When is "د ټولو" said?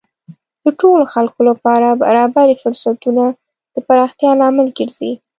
0.63-1.03